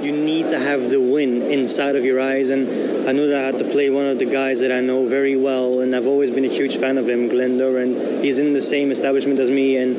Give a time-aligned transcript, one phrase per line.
[0.02, 3.44] You need to have the win inside of your eyes, and I knew that I
[3.44, 6.32] had to play one of the guys that I know very well, and I've always
[6.32, 9.78] been a huge fan of him, Glenn and he's in the same establishment as me,
[9.78, 9.96] and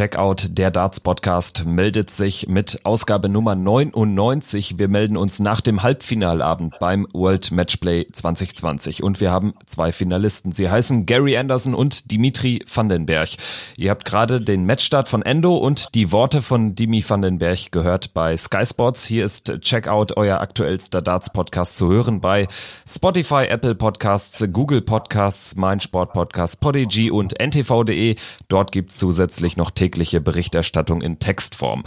[0.00, 4.78] Checkout, der Darts Podcast, meldet sich mit Ausgabe Nummer 99.
[4.78, 10.52] Wir melden uns nach dem Halbfinalabend beim World Matchplay 2020 und wir haben zwei Finalisten.
[10.52, 13.28] Sie heißen Gary Anderson und Dimitri Vandenberg.
[13.76, 18.34] Ihr habt gerade den Matchstart von Endo und die Worte von Dimi Vandenberg gehört bei
[18.38, 19.04] Sky Sports.
[19.04, 22.48] Hier ist Checkout, euer aktuellster Darts Podcast zu hören bei
[22.88, 28.16] Spotify, Apple Podcasts, Google Podcasts, Mein Sport Podcast, Podigy und ntv.de.
[28.48, 31.82] Dort gibt's zusätzlich noch tägliche Berichterstattung in Textform.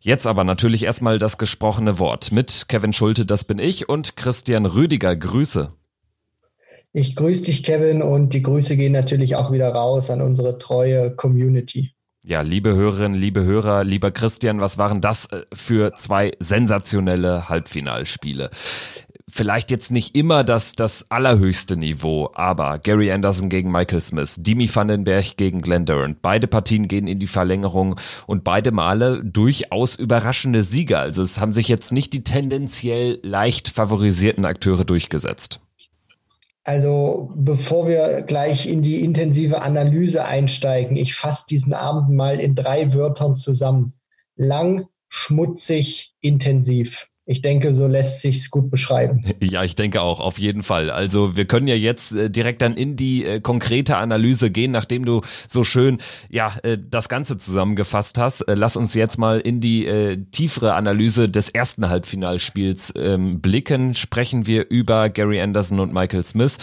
[0.00, 4.66] Jetzt aber natürlich erstmal das gesprochene Wort mit Kevin Schulte, das bin ich, und Christian
[4.66, 5.16] Rüdiger.
[5.16, 5.72] Grüße.
[6.92, 11.10] Ich grüße dich, Kevin, und die Grüße gehen natürlich auch wieder raus an unsere treue
[11.16, 11.92] Community.
[12.26, 18.50] Ja, liebe Hörerinnen, liebe Hörer, lieber Christian, was waren das äh, für zwei sensationelle Halbfinalspiele?
[19.28, 24.70] Vielleicht jetzt nicht immer das, das allerhöchste Niveau, aber Gary Anderson gegen Michael Smith, Dimi
[24.72, 30.62] Vandenberg gegen Glenn Durant, beide Partien gehen in die Verlängerung und beide Male durchaus überraschende
[30.62, 31.00] Sieger.
[31.00, 35.60] Also es haben sich jetzt nicht die tendenziell leicht favorisierten Akteure durchgesetzt.
[36.62, 42.56] Also bevor wir gleich in die intensive Analyse einsteigen, ich fasse diesen Abend mal in
[42.56, 43.92] drei Wörtern zusammen.
[44.34, 47.08] Lang, schmutzig, intensiv.
[47.28, 49.24] Ich denke, so lässt sich's gut beschreiben.
[49.42, 50.90] Ja, ich denke auch, auf jeden Fall.
[50.90, 55.04] Also wir können ja jetzt äh, direkt dann in die äh, konkrete Analyse gehen, nachdem
[55.04, 55.98] du so schön
[56.30, 58.42] ja äh, das Ganze zusammengefasst hast.
[58.42, 63.94] Äh, lass uns jetzt mal in die äh, tiefere Analyse des ersten Halbfinalspiels ähm, blicken.
[63.94, 66.58] Sprechen wir über Gary Anderson und Michael Smith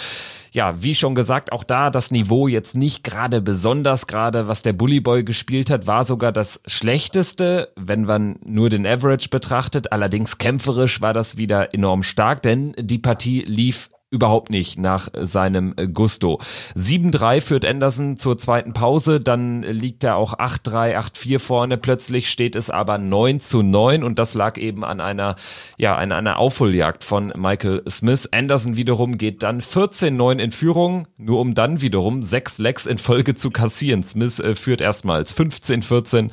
[0.53, 4.73] ja, wie schon gesagt, auch da das Niveau jetzt nicht gerade besonders, gerade was der
[4.73, 9.91] Bully Boy gespielt hat, war sogar das schlechteste, wenn man nur den Average betrachtet.
[9.91, 15.73] Allerdings kämpferisch war das wieder enorm stark, denn die Partie lief überhaupt nicht nach seinem
[15.91, 16.39] Gusto.
[16.77, 22.55] 7-3 führt Anderson zur zweiten Pause, dann liegt er auch 8-3, 8-4 vorne, plötzlich steht
[22.55, 25.35] es aber 9 zu 9 und das lag eben an einer,
[25.77, 28.29] ja, an einer Aufholjagd von Michael Smith.
[28.31, 33.33] Anderson wiederum geht dann 14-9 in Führung, nur um dann wiederum sechs Lecks in Folge
[33.33, 34.03] zu kassieren.
[34.03, 36.29] Smith äh, führt erstmals 15-14.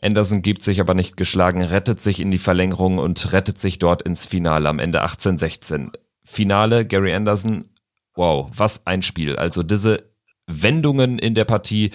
[0.00, 4.02] Anderson gibt sich aber nicht geschlagen, rettet sich in die Verlängerung und rettet sich dort
[4.02, 5.90] ins Finale am Ende 18-16.
[6.24, 7.68] Finale, Gary Anderson,
[8.14, 9.36] wow, was ein Spiel.
[9.36, 10.10] Also diese
[10.46, 11.90] Wendungen in der Partie,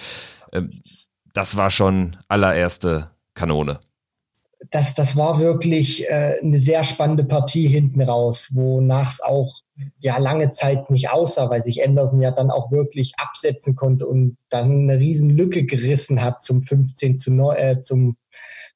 [0.52, 0.82] ähm,
[1.32, 3.80] das war schon allererste Kanone.
[4.70, 9.60] Das, das war wirklich äh, eine sehr spannende Partie hinten raus, wonach es auch
[9.98, 14.36] ja lange Zeit nicht aussah, weil sich Anderson ja dann auch wirklich absetzen konnte und
[14.50, 18.16] dann eine riesen Lücke gerissen hat zum 15 zu 9, äh, zum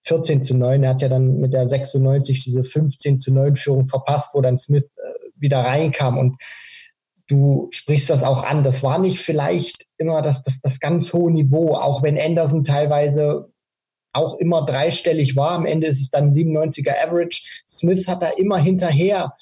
[0.04, 0.82] 14 zu 9.
[0.82, 4.58] Er hat ja dann mit der 96 diese 15 zu 9 Führung verpasst, wo dann
[4.58, 6.18] Smith äh, wieder reinkam.
[6.18, 6.36] Und
[7.28, 8.64] du sprichst das auch an.
[8.64, 13.50] Das war nicht vielleicht immer das, das, das ganz hohe Niveau, auch wenn Anderson teilweise
[14.12, 15.52] auch immer dreistellig war.
[15.52, 17.42] Am Ende ist es dann 97er Average.
[17.68, 19.34] Smith hat da immer hinterher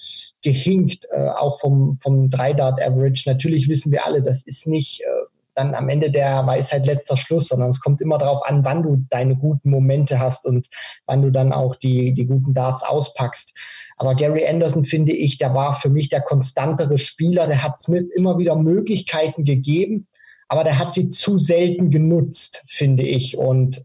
[0.42, 3.30] gehinkt, äh, auch vom, vom Drei-Dart-Average.
[3.30, 5.21] Natürlich wissen wir alle, das ist nicht äh,
[5.54, 9.04] dann am Ende der Weisheit letzter Schluss, sondern es kommt immer darauf an, wann du
[9.08, 10.68] deine guten Momente hast und
[11.06, 13.52] wann du dann auch die, die guten Darts auspackst.
[13.96, 17.46] Aber Gary Anderson finde ich, der war für mich der konstantere Spieler.
[17.46, 20.08] Der hat Smith immer wieder Möglichkeiten gegeben,
[20.48, 23.36] aber der hat sie zu selten genutzt, finde ich.
[23.36, 23.84] Und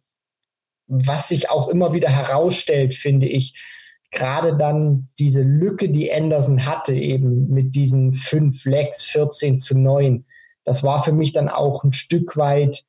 [0.87, 3.55] was sich auch immer wieder herausstellt, finde ich,
[4.11, 10.25] gerade dann diese Lücke, die Anderson hatte, eben mit diesen fünf Legs, 14 zu 9,
[10.67, 12.83] das war für mich dann auch ein Stück weit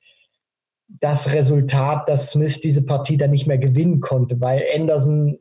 [0.88, 5.38] das Resultat, dass Smith diese Partie dann nicht mehr gewinnen konnte, weil Anderson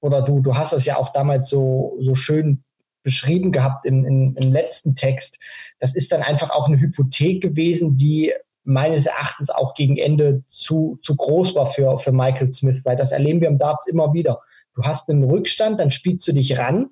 [0.00, 2.64] oder du, du hast es ja auch damals so, so schön
[3.04, 5.38] beschrieben gehabt im, im, im letzten Text.
[5.78, 8.32] Das ist dann einfach auch eine Hypothek gewesen, die
[8.64, 13.12] meines Erachtens auch gegen Ende zu, zu groß war für, für Michael Smith, weil das
[13.12, 14.40] erleben wir im Darts immer wieder.
[14.74, 16.90] Du hast einen Rückstand, dann spielst du dich ran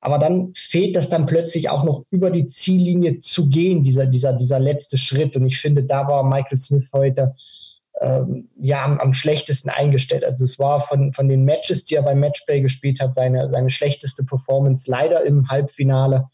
[0.00, 4.32] aber dann fehlt das dann plötzlich auch noch über die Ziellinie zu gehen, dieser, dieser,
[4.32, 5.36] dieser letzte Schritt.
[5.36, 7.34] Und ich finde, da war Michael Smith heute
[8.00, 10.24] ähm, ja am, am schlechtesten eingestellt.
[10.24, 13.68] Also es war von, von den Matches, die er beim Matchplay gespielt hat, seine, seine
[13.68, 16.28] schlechteste Performance leider im Halbfinale.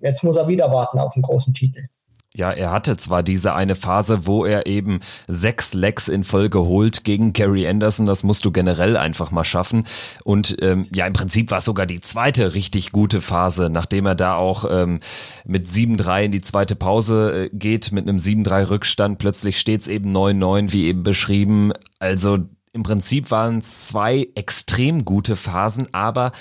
[0.00, 1.88] Jetzt muss er wieder warten auf einen großen Titel.
[2.34, 7.02] Ja, er hatte zwar diese eine Phase, wo er eben sechs Lecks in Folge holt
[7.02, 9.84] gegen Gary Anderson, das musst du generell einfach mal schaffen.
[10.24, 14.14] Und ähm, ja, im Prinzip war es sogar die zweite richtig gute Phase, nachdem er
[14.14, 15.00] da auch ähm,
[15.46, 19.18] mit 7-3 in die zweite Pause äh, geht, mit einem 7-3 Rückstand.
[19.18, 21.72] Plötzlich steht es eben 9-9, wie eben beschrieben.
[21.98, 22.38] Also
[22.72, 26.32] im Prinzip waren es zwei extrem gute Phasen, aber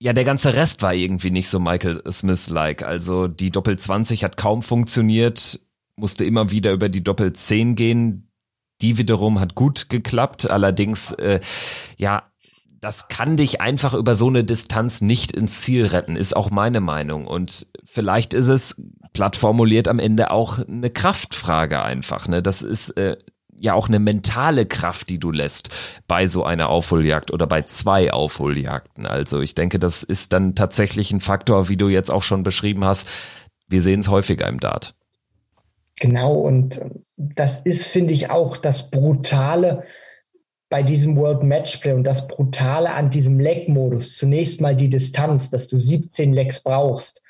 [0.00, 2.84] ja, der ganze Rest war irgendwie nicht so Michael Smith-like.
[2.84, 5.60] Also die Doppel 20 hat kaum funktioniert,
[5.96, 8.30] musste immer wieder über die Doppel 10 gehen.
[8.80, 10.48] Die wiederum hat gut geklappt.
[10.48, 11.40] Allerdings, äh,
[11.96, 12.30] ja,
[12.80, 16.80] das kann dich einfach über so eine Distanz nicht ins Ziel retten, ist auch meine
[16.80, 17.26] Meinung.
[17.26, 18.80] Und vielleicht ist es,
[19.12, 22.28] platt formuliert, am Ende auch eine Kraftfrage einfach.
[22.28, 22.40] Ne?
[22.40, 23.16] Das ist äh,
[23.60, 25.70] ja auch eine mentale Kraft, die du lässt
[26.06, 29.06] bei so einer Aufholjagd oder bei zwei Aufholjagden.
[29.06, 32.84] Also ich denke, das ist dann tatsächlich ein Faktor, wie du jetzt auch schon beschrieben
[32.84, 33.08] hast.
[33.68, 34.94] Wir sehen es häufiger im Dart.
[36.00, 36.80] Genau, und
[37.16, 39.82] das ist, finde ich, auch das Brutale
[40.70, 44.16] bei diesem World Matchplay und das Brutale an diesem Leg-Modus.
[44.16, 47.22] Zunächst mal die Distanz, dass du 17 Legs brauchst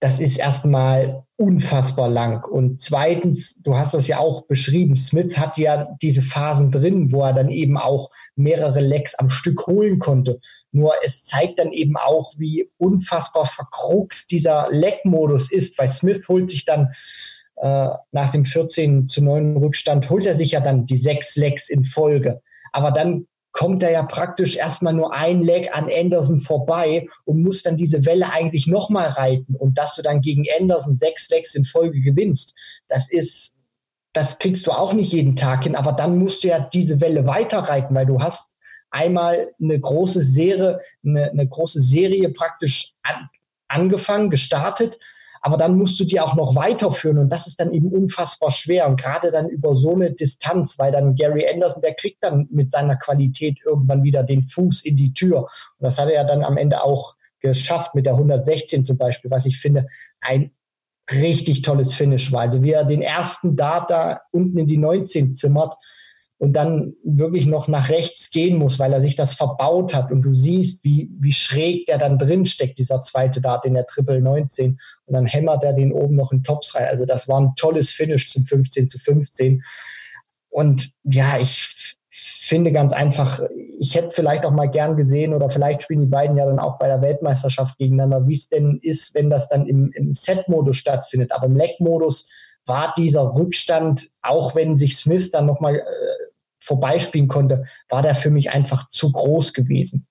[0.00, 2.44] das ist erstmal unfassbar lang.
[2.44, 7.22] Und zweitens, du hast das ja auch beschrieben, Smith hat ja diese Phasen drin, wo
[7.22, 10.40] er dann eben auch mehrere Lecks am Stück holen konnte.
[10.72, 16.50] Nur es zeigt dann eben auch, wie unfassbar verkrux dieser Leck-Modus ist, weil Smith holt
[16.50, 16.92] sich dann
[17.56, 21.68] äh, nach dem 14 zu 9 Rückstand, holt er sich ja dann die sechs Lecks
[21.68, 22.42] in Folge.
[22.72, 27.62] Aber dann kommt er ja praktisch erstmal nur ein Leg an Anderson vorbei und muss
[27.62, 29.54] dann diese Welle eigentlich nochmal reiten.
[29.54, 32.54] Und dass du dann gegen Anderson sechs Legs in Folge gewinnst,
[32.88, 33.56] das ist,
[34.12, 37.26] das kriegst du auch nicht jeden Tag hin, aber dann musst du ja diese Welle
[37.26, 38.56] weiterreiten, weil du hast
[38.90, 43.28] einmal eine große Serie, eine, eine große Serie praktisch an,
[43.68, 44.98] angefangen, gestartet
[45.44, 48.88] aber dann musst du die auch noch weiterführen und das ist dann eben unfassbar schwer
[48.88, 52.70] und gerade dann über so eine Distanz, weil dann Gary Anderson, der kriegt dann mit
[52.70, 56.44] seiner Qualität irgendwann wieder den Fuß in die Tür und das hat er ja dann
[56.44, 59.86] am Ende auch geschafft mit der 116 zum Beispiel, was ich finde
[60.22, 60.50] ein
[61.12, 62.40] richtig tolles Finish war.
[62.40, 65.76] Also wie er den ersten Data unten in die 19 zimmert,
[66.44, 70.20] und dann wirklich noch nach rechts gehen muss, weil er sich das verbaut hat und
[70.20, 74.20] du siehst, wie, wie schräg der dann drin steckt, dieser zweite Dart in der Triple
[74.20, 76.84] 19 und dann hämmert er den oben noch in Tops rein.
[76.84, 79.62] Also das war ein tolles Finish zum 15 zu 15
[80.50, 83.40] und ja, ich finde ganz einfach,
[83.78, 86.78] ich hätte vielleicht auch mal gern gesehen oder vielleicht spielen die beiden ja dann auch
[86.78, 91.32] bei der Weltmeisterschaft gegeneinander, wie es denn ist, wenn das dann im, im Set-Modus stattfindet.
[91.32, 92.28] Aber im Leg-Modus
[92.66, 95.82] war dieser Rückstand, auch wenn sich Smith dann nochmal äh,
[96.64, 100.06] vorbeispielen konnte, war der für mich einfach zu groß gewesen.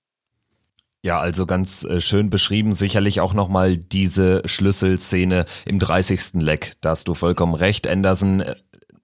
[1.06, 6.36] Ja, also ganz äh, schön beschrieben, sicherlich auch nochmal diese Schlüsselszene im 30.
[6.36, 6.76] Leck.
[6.80, 7.88] Da hast du vollkommen recht.
[7.88, 8.56] Anderson äh,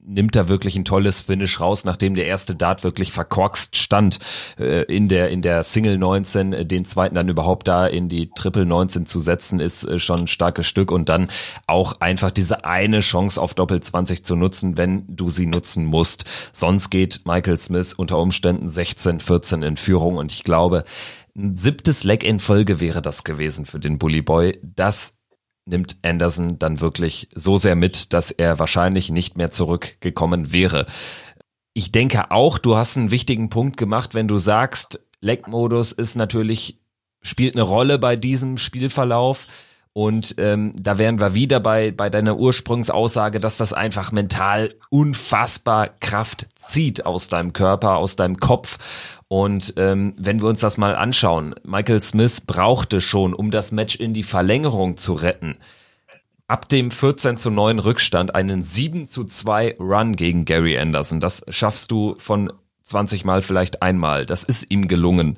[0.10, 4.20] nimmt da wirklich ein tolles Finish raus, nachdem der erste Dart wirklich verkorkst stand
[4.60, 8.32] äh, in der in der Single 19, äh, den zweiten dann überhaupt da in die
[8.32, 11.30] Triple 19 zu setzen, ist äh, schon ein starkes Stück und dann
[11.68, 16.26] auch einfach diese eine Chance auf Doppel 20 zu nutzen, wenn du sie nutzen musst.
[16.54, 20.84] Sonst geht Michael Smith unter Umständen 16, 14 in Führung und ich glaube,
[21.38, 24.60] ein siebtes Leg in Folge wäre das gewesen für den Bully Boy.
[24.62, 25.14] Das
[25.70, 30.86] nimmt Anderson dann wirklich so sehr mit, dass er wahrscheinlich nicht mehr zurückgekommen wäre.
[31.74, 36.80] Ich denke auch, du hast einen wichtigen Punkt gemacht, wenn du sagst, Leckmodus ist natürlich,
[37.22, 39.48] spielt eine Rolle bei diesem Spielverlauf.
[39.94, 45.90] Und ähm, da wären wir wieder bei, bei deiner Ursprungsaussage, dass das einfach mental unfassbar
[46.00, 48.78] Kraft zieht aus deinem Körper, aus deinem Kopf.
[49.30, 53.96] Und ähm, wenn wir uns das mal anschauen, Michael Smith brauchte schon, um das Match
[53.96, 55.58] in die Verlängerung zu retten,
[56.48, 61.20] ab dem 14 zu 9 Rückstand einen 7 zu 2 Run gegen Gary Anderson.
[61.20, 62.52] Das schaffst du von
[62.86, 64.26] 20 Mal vielleicht einmal.
[64.26, 65.38] Das ist ihm gelungen.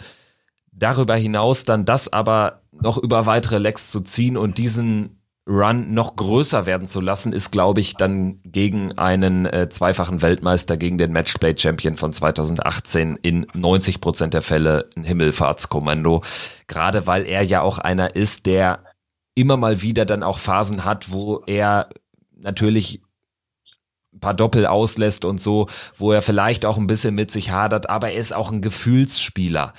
[0.72, 5.21] Darüber hinaus dann das aber noch über weitere Lecks zu ziehen und diesen
[5.52, 10.78] Run noch größer werden zu lassen, ist, glaube ich, dann gegen einen äh, zweifachen Weltmeister,
[10.78, 16.24] gegen den Matchplay-Champion von 2018 in 90 Prozent der Fälle ein Himmelfahrtskommando.
[16.68, 18.80] Gerade weil er ja auch einer ist, der
[19.36, 21.90] immer mal wieder dann auch Phasen hat, wo er
[22.34, 23.02] natürlich
[24.14, 25.68] ein paar Doppel auslässt und so,
[25.98, 29.74] wo er vielleicht auch ein bisschen mit sich hadert, aber er ist auch ein Gefühlsspieler.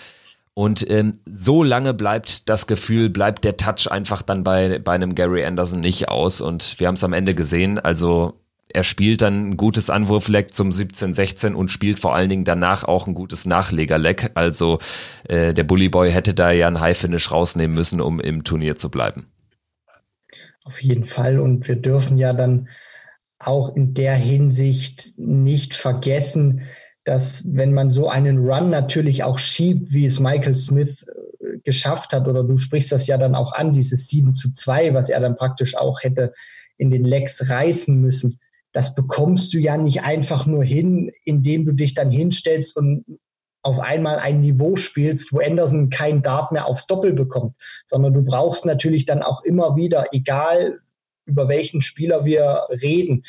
[0.55, 5.15] Und ähm, so lange bleibt das Gefühl, bleibt der Touch einfach dann bei, bei einem
[5.15, 6.41] Gary Anderson nicht aus.
[6.41, 7.79] Und wir haben es am Ende gesehen.
[7.79, 12.85] Also er spielt dann ein gutes Anwurfleck zum 17-16 und spielt vor allen Dingen danach
[12.85, 14.33] auch ein gutes Nachlegerleck.
[14.35, 14.79] Also
[15.29, 18.77] äh, der Bully Boy hätte da ja ein High Finish rausnehmen müssen, um im Turnier
[18.77, 19.27] zu bleiben.
[20.65, 21.41] Auf jeden Fall.
[21.41, 22.69] Und wir dürfen ja dann
[23.39, 26.63] auch in der Hinsicht nicht vergessen,
[27.05, 32.13] dass wenn man so einen Run natürlich auch schiebt, wie es Michael Smith äh, geschafft
[32.13, 35.21] hat, oder du sprichst das ja dann auch an, dieses 7 zu 2, was er
[35.21, 36.33] dann praktisch auch hätte
[36.79, 38.39] in den Lecks reißen müssen,
[38.73, 43.05] das bekommst du ja nicht einfach nur hin, indem du dich dann hinstellst und
[43.63, 47.57] auf einmal ein Niveau spielst, wo Anderson kein Dart mehr aufs Doppel bekommt,
[47.87, 50.81] sondern du brauchst natürlich dann auch immer wieder, egal
[51.25, 53.25] über welchen Spieler wir reden,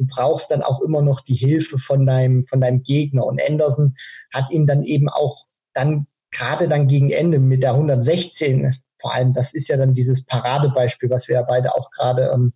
[0.00, 3.26] du brauchst dann auch immer noch die Hilfe von deinem, von deinem Gegner.
[3.26, 3.94] Und Anderson
[4.32, 9.34] hat ihn dann eben auch dann gerade dann gegen Ende mit der 116, vor allem,
[9.34, 12.52] das ist ja dann dieses Paradebeispiel, was wir ja beide auch gerade ähm,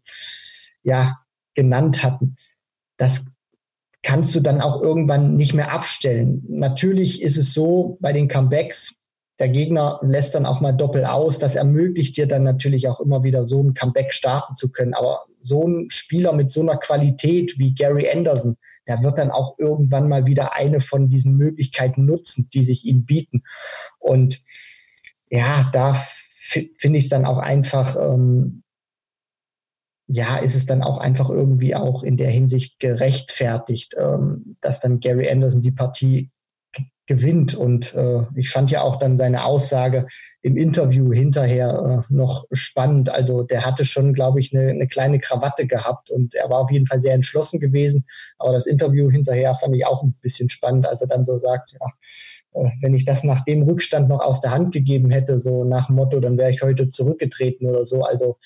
[0.83, 1.19] ja,
[1.55, 2.37] genannt hatten.
[2.97, 3.23] Das
[4.03, 6.45] kannst du dann auch irgendwann nicht mehr abstellen.
[6.49, 8.95] Natürlich ist es so bei den Comebacks,
[9.39, 11.39] der Gegner lässt dann auch mal doppelt aus.
[11.39, 14.95] Das ermöglicht dir dann natürlich auch immer wieder so ein Comeback starten zu können.
[14.95, 19.59] Aber so ein Spieler mit so einer Qualität wie Gary Anderson, der wird dann auch
[19.59, 23.43] irgendwann mal wieder eine von diesen Möglichkeiten nutzen, die sich ihm bieten.
[23.99, 24.45] Und
[25.31, 25.95] ja, da
[26.39, 28.63] finde ich es dann auch einfach ähm,
[30.07, 35.01] ja, ist es dann auch einfach irgendwie auch in der Hinsicht gerechtfertigt, ähm, dass dann
[35.01, 36.31] Gary Anderson die Partie
[37.07, 37.55] gewinnt.
[37.55, 40.07] Und äh, ich fand ja auch dann seine Aussage
[40.43, 43.11] im Interview hinterher äh, noch spannend.
[43.11, 46.71] Also der hatte schon, glaube ich, eine, eine kleine Krawatte gehabt und er war auf
[46.71, 48.07] jeden Fall sehr entschlossen gewesen.
[48.39, 51.77] Aber das Interview hinterher fand ich auch ein bisschen spannend, als er dann so sagt,
[51.79, 55.65] ja, äh, wenn ich das nach dem Rückstand noch aus der Hand gegeben hätte, so
[55.65, 58.03] nach Motto, dann wäre ich heute zurückgetreten oder so.
[58.03, 58.39] Also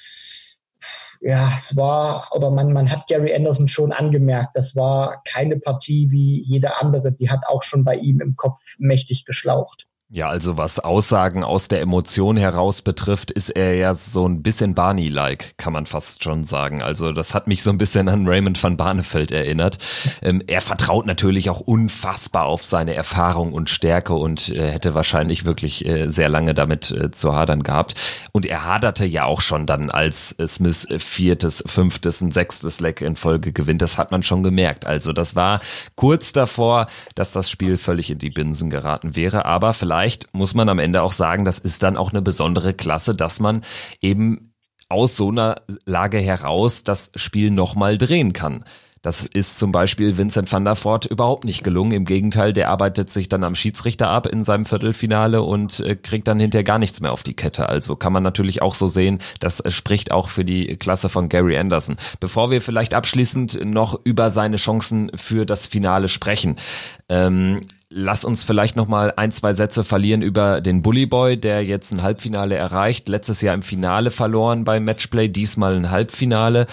[1.20, 6.10] ja, es war, oder man, man hat Gary Anderson schon angemerkt, das war keine Partie
[6.10, 9.88] wie jede andere, die hat auch schon bei ihm im Kopf mächtig geschlaucht.
[10.11, 14.75] Ja, also was Aussagen aus der Emotion heraus betrifft, ist er ja so ein bisschen
[14.75, 16.81] Barney-like, kann man fast schon sagen.
[16.81, 19.77] Also das hat mich so ein bisschen an Raymond van Barneveld erinnert.
[20.23, 25.45] Ähm, er vertraut natürlich auch unfassbar auf seine Erfahrung und Stärke und äh, hätte wahrscheinlich
[25.45, 27.95] wirklich äh, sehr lange damit äh, zu hadern gehabt.
[28.33, 33.17] Und er haderte ja auch schon dann, als Smith viertes, fünftes und sechstes Leck in
[33.17, 33.83] Folge gewinnt.
[33.83, 34.87] Das hat man schon gemerkt.
[34.87, 35.61] Also das war
[35.97, 39.45] kurz davor, dass das Spiel völlig in die Binsen geraten wäre.
[39.45, 42.73] Aber vielleicht vielleicht muss man am Ende auch sagen, das ist dann auch eine besondere
[42.73, 43.62] Klasse, dass man
[44.00, 44.55] eben
[44.88, 48.64] aus so einer Lage heraus das Spiel nochmal drehen kann.
[49.02, 51.93] Das ist zum Beispiel Vincent van der Voort überhaupt nicht gelungen.
[51.93, 56.28] Im Gegenteil, der arbeitet sich dann am Schiedsrichter ab in seinem Viertelfinale und äh, kriegt
[56.28, 57.69] dann hinterher gar nichts mehr auf die Kette.
[57.69, 61.57] Also kann man natürlich auch so sehen, das spricht auch für die Klasse von Gary
[61.57, 61.97] Anderson.
[62.21, 66.57] Bevor wir vielleicht abschließend noch über seine Chancen für das Finale sprechen.
[67.09, 67.57] Ähm,
[67.90, 71.90] Lass uns vielleicht noch mal ein, zwei Sätze verlieren über den Bully Boy, der jetzt
[71.90, 73.09] ein Halbfinale erreicht.
[73.09, 76.67] Letztes Jahr im Finale verloren beim Matchplay, diesmal ein Halbfinale.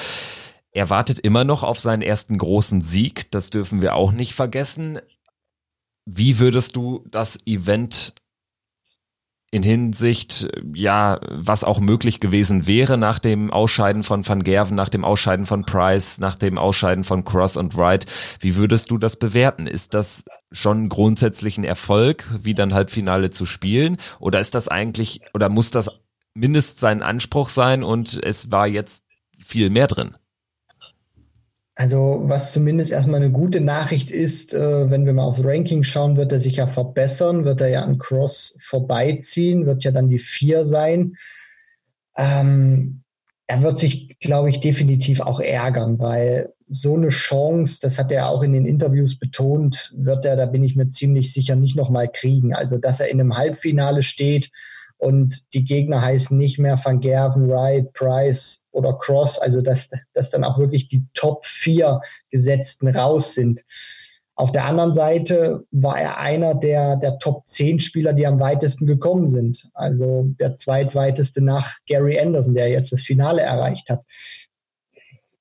[0.75, 3.31] Er wartet immer noch auf seinen ersten großen Sieg.
[3.31, 4.99] Das dürfen wir auch nicht vergessen.
[6.05, 8.13] Wie würdest du das Event
[9.51, 14.89] in Hinsicht, ja, was auch möglich gewesen wäre nach dem Ausscheiden von Van Gerven, nach
[14.89, 18.05] dem Ausscheiden von Price, nach dem Ausscheiden von Cross und Wright.
[18.41, 19.67] Wie würdest du das bewerten?
[19.67, 23.95] Ist das schon grundsätzlich ein Erfolg, wie dann Halbfinale zu spielen?
[24.19, 25.89] Oder ist das eigentlich, oder muss das
[26.33, 29.05] mindest sein Anspruch sein und es war jetzt
[29.39, 30.17] viel mehr drin?
[31.77, 36.15] Also was zumindest erstmal eine gute Nachricht ist, äh, wenn wir mal aufs Ranking schauen,
[36.15, 40.19] wird er sich ja verbessern, wird er ja an Cross vorbeiziehen, wird ja dann die
[40.19, 41.17] vier sein.
[42.15, 43.01] Ähm,
[43.47, 48.29] er wird sich, glaube ich, definitiv auch ärgern, weil so eine Chance, das hat er
[48.29, 52.09] auch in den Interviews betont, wird er, da bin ich mir ziemlich sicher, nicht nochmal
[52.11, 52.55] kriegen.
[52.55, 54.49] Also, dass er in einem Halbfinale steht
[54.97, 60.29] und die Gegner heißen nicht mehr Van Gerven, Wright, Price oder Cross, also dass, dass
[60.29, 63.61] dann auch wirklich die Top 4 Gesetzten raus sind.
[64.35, 68.85] Auf der anderen Seite war er einer der, der Top 10 Spieler, die am weitesten
[68.85, 69.69] gekommen sind.
[69.73, 74.03] Also der zweitweiteste nach Gary Anderson, der jetzt das Finale erreicht hat.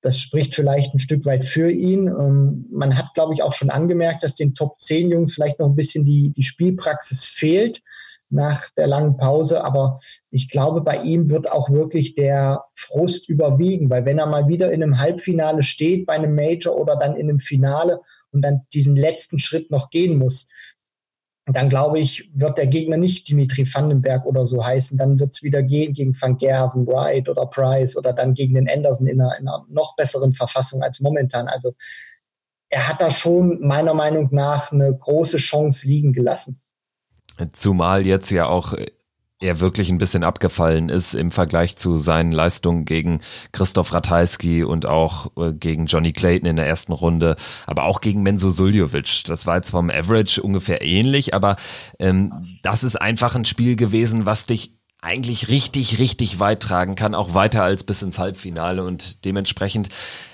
[0.00, 2.06] Das spricht vielleicht ein Stück weit für ihn.
[2.06, 5.66] Ähm, man hat, glaube ich, auch schon angemerkt, dass den Top 10 Jungs vielleicht noch
[5.66, 7.82] ein bisschen die, die Spielpraxis fehlt
[8.30, 9.64] nach der langen Pause.
[9.64, 9.98] Aber
[10.30, 14.72] ich glaube, bei ihm wird auch wirklich der Frust überwiegen, weil wenn er mal wieder
[14.72, 18.00] in einem Halbfinale steht, bei einem Major oder dann in einem Finale
[18.30, 20.48] und dann diesen letzten Schritt noch gehen muss,
[21.46, 24.96] dann glaube ich, wird der Gegner nicht Dimitri Vandenberg oder so heißen.
[24.96, 28.68] Dann wird es wieder gehen gegen Van Gerven, Wright oder Price oder dann gegen den
[28.68, 31.46] Anderson in einer, in einer noch besseren Verfassung als momentan.
[31.48, 31.74] Also
[32.70, 36.62] er hat da schon meiner Meinung nach eine große Chance liegen gelassen.
[37.52, 38.74] Zumal jetzt ja auch
[39.44, 43.20] er wirklich ein bisschen abgefallen ist im Vergleich zu seinen Leistungen gegen
[43.52, 47.36] Christoph Ratajski und auch äh, gegen Johnny Clayton in der ersten Runde,
[47.66, 49.24] aber auch gegen Menzo Suljovic.
[49.26, 51.56] Das war jetzt vom Average ungefähr ähnlich, aber
[51.98, 57.14] ähm, das ist einfach ein Spiel gewesen, was dich eigentlich richtig, richtig weit tragen kann,
[57.14, 59.90] auch weiter als bis ins Halbfinale und dementsprechend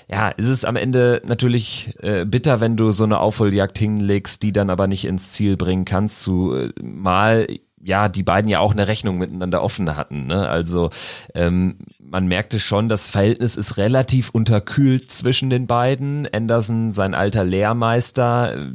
[0.09, 4.53] ja, ist es am Ende natürlich äh, bitter, wenn du so eine Aufholjagd hinlegst, die
[4.53, 7.47] dann aber nicht ins Ziel bringen kannst, zumal
[7.83, 10.27] ja, die beiden ja auch eine Rechnung miteinander offen hatten.
[10.27, 10.49] Ne?
[10.49, 10.91] Also
[11.35, 16.29] ähm, man merkte schon, das Verhältnis ist relativ unterkühlt zwischen den beiden.
[16.33, 18.75] Anderson, sein alter Lehrmeister,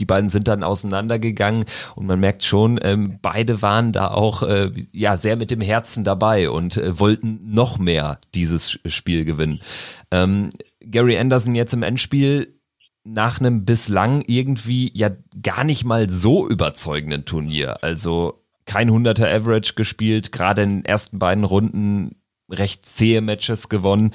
[0.00, 4.72] die beiden sind dann auseinandergegangen und man merkt schon, ähm, beide waren da auch äh,
[4.92, 9.60] ja sehr mit dem Herzen dabei und äh, wollten noch mehr dieses Spiel gewinnen.
[10.10, 12.58] Ähm, Gary Anderson jetzt im Endspiel
[13.04, 15.10] nach einem bislang irgendwie ja
[15.42, 17.82] gar nicht mal so überzeugenden Turnier.
[17.82, 22.16] Also kein 100er Average gespielt, gerade in den ersten beiden Runden
[22.50, 24.12] recht zähe Matches gewonnen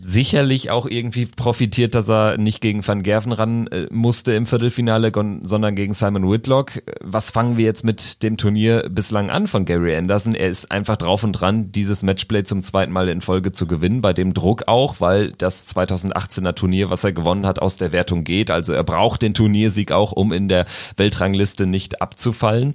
[0.00, 5.12] sicherlich auch irgendwie profitiert, dass er nicht gegen Van Gerven ran äh, musste im Viertelfinale,
[5.42, 6.82] sondern gegen Simon Whitlock.
[7.00, 10.34] Was fangen wir jetzt mit dem Turnier bislang an von Gary Anderson?
[10.34, 14.00] Er ist einfach drauf und dran, dieses Matchplay zum zweiten Mal in Folge zu gewinnen,
[14.00, 18.24] bei dem Druck auch, weil das 2018er Turnier, was er gewonnen hat, aus der Wertung
[18.24, 18.50] geht.
[18.50, 20.64] Also er braucht den Turniersieg auch, um in der
[20.96, 22.74] Weltrangliste nicht abzufallen.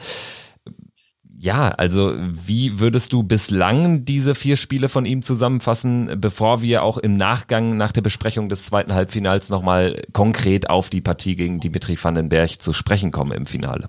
[1.39, 6.97] Ja, also wie würdest du bislang diese vier Spiele von ihm zusammenfassen, bevor wir auch
[6.97, 11.95] im Nachgang nach der Besprechung des zweiten Halbfinals nochmal konkret auf die Partie gegen Dimitri
[12.01, 13.87] Vandenberg zu sprechen kommen im Finale?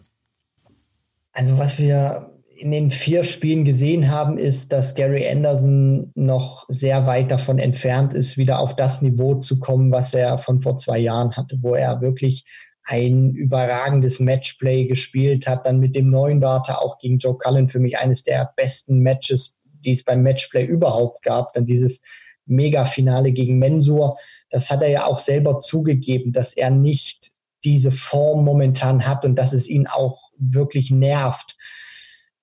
[1.32, 7.06] Also was wir in den vier Spielen gesehen haben, ist, dass Gary Anderson noch sehr
[7.06, 10.98] weit davon entfernt ist, wieder auf das Niveau zu kommen, was er von vor zwei
[10.98, 12.44] Jahren hatte, wo er wirklich
[12.88, 17.80] ein überragendes Matchplay gespielt hat, dann mit dem neuen Data auch gegen Joe Cullen für
[17.80, 21.52] mich eines der besten Matches, die es beim Matchplay überhaupt gab.
[21.52, 22.00] Dann dieses
[22.46, 24.16] Mega-Finale gegen Mensur.
[24.48, 27.30] Das hat er ja auch selber zugegeben, dass er nicht
[27.62, 31.58] diese Form momentan hat und dass es ihn auch wirklich nervt.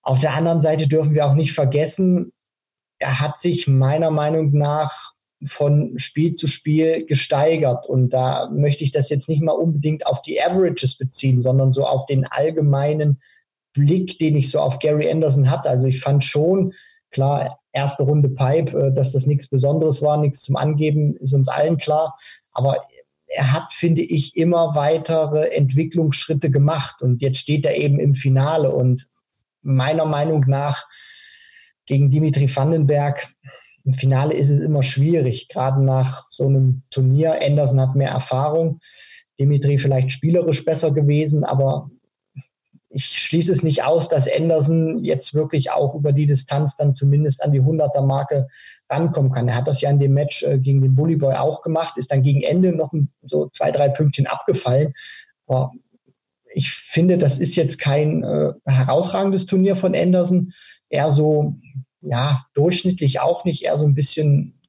[0.04, 2.34] Auf der anderen Seite dürfen wir auch nicht vergessen,
[3.00, 7.88] er hat sich meiner Meinung nach von Spiel zu Spiel gesteigert.
[7.88, 11.86] Und da möchte ich das jetzt nicht mal unbedingt auf die Averages beziehen, sondern so
[11.86, 13.22] auf den allgemeinen
[13.74, 15.70] Blick, den ich so auf Gary Anderson hatte.
[15.70, 16.74] Also ich fand schon,
[17.12, 21.50] klar, erste Runde Pipe, äh, dass das nichts Besonderes war, nichts zum Angeben, ist uns
[21.50, 22.18] allen klar.
[22.52, 22.78] Aber
[23.28, 27.02] er hat, finde ich, immer weitere Entwicklungsschritte gemacht.
[27.02, 28.74] Und jetzt steht er eben im Finale.
[28.74, 29.08] Und
[29.62, 30.88] meiner Meinung nach
[31.86, 33.28] gegen Dimitri Vandenberg,
[33.86, 37.40] im Finale ist es immer schwierig, gerade nach so einem Turnier.
[37.42, 38.80] Anderson hat mehr Erfahrung,
[39.40, 41.92] Dimitri vielleicht spielerisch besser gewesen, aber
[42.90, 47.44] ich schließe es nicht aus, dass Anderson jetzt wirklich auch über die Distanz dann zumindest
[47.44, 48.48] an die 100er Marke
[48.90, 49.50] rankommen kann.
[49.50, 52.12] Er hat das ja in dem Match äh, gegen den Bully Boy auch gemacht, ist
[52.12, 52.94] dann gegen Ende noch
[53.24, 54.94] so zwei, drei Pünktchen abgefallen.
[55.46, 55.74] Aber
[56.54, 60.54] ich finde, das ist jetzt kein äh, herausragendes Turnier von Anderson.
[60.90, 61.56] Eher so
[62.06, 64.60] ja, durchschnittlich auch nicht, eher so ein bisschen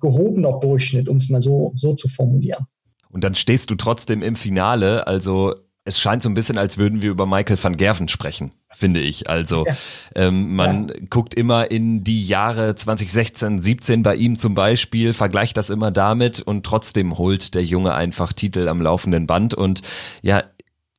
[0.00, 2.66] gehobener Durchschnitt, um es mal so, so zu formulieren.
[3.10, 7.02] Und dann stehst du trotzdem im Finale, also es scheint so ein bisschen, als würden
[7.02, 9.28] wir über Michael van Gerven sprechen, finde ich.
[9.28, 9.76] Also ja.
[10.14, 10.94] ähm, man ja.
[11.10, 16.40] guckt immer in die Jahre 2016, 17 bei ihm zum Beispiel, vergleicht das immer damit
[16.40, 19.54] und trotzdem holt der Junge einfach Titel am laufenden Band.
[19.54, 19.82] Und
[20.22, 20.44] ja,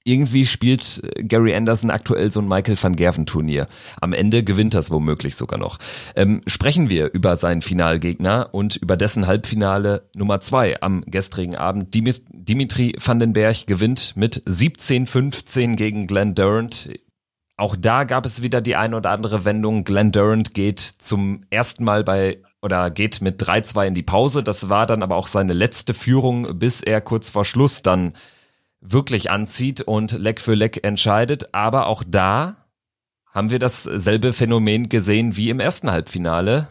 [0.04, 3.66] irgendwie spielt äh, Gary Anderson aktuell so ein Michael van Gerven Turnier.
[4.02, 5.78] Am Ende gewinnt das womöglich sogar noch.
[6.16, 11.94] Ähm, sprechen wir über seinen Finalgegner und über dessen Halbfinale Nummer zwei am gestrigen Abend.
[11.94, 16.90] Dimitri Vandenberg gewinnt mit 17-15 gegen Glenn Durant.
[17.56, 19.84] Auch da gab es wieder die ein oder andere Wendung.
[19.84, 24.42] Glenn Durant geht zum ersten Mal bei oder geht mit 3-2 in die Pause.
[24.42, 28.14] Das war dann aber auch seine letzte Führung, bis er kurz vor Schluss dann
[28.84, 31.54] wirklich anzieht und Leck für Leck entscheidet.
[31.54, 32.68] Aber auch da
[33.32, 36.68] haben wir dasselbe Phänomen gesehen wie im ersten Halbfinale.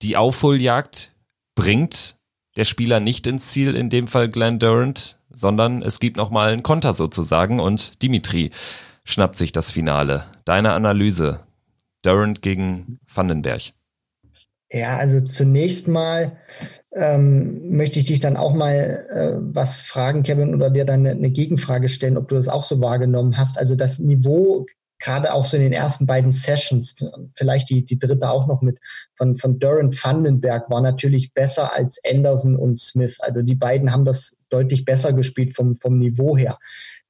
[0.00, 1.12] Die Aufholjagd
[1.54, 2.16] bringt
[2.56, 6.62] der Spieler nicht ins Ziel, in dem Fall Glenn Durant, sondern es gibt nochmal einen
[6.62, 8.50] Konter sozusagen und Dimitri
[9.04, 10.26] schnappt sich das Finale.
[10.44, 11.40] Deine Analyse,
[12.02, 13.72] Durant gegen Vandenberg.
[14.70, 16.38] Ja, also zunächst mal
[16.94, 21.10] ähm, möchte ich dich dann auch mal äh, was fragen, Kevin, oder dir dann eine,
[21.12, 23.58] eine, Gegenfrage stellen, ob du das auch so wahrgenommen hast.
[23.58, 24.66] Also das Niveau,
[24.98, 26.96] gerade auch so in den ersten beiden Sessions,
[27.34, 28.78] vielleicht die, die dritte auch noch mit,
[29.16, 33.16] von, von Durant Vandenberg, war natürlich besser als Anderson und Smith.
[33.20, 36.58] Also die beiden haben das deutlich besser gespielt vom, vom Niveau her.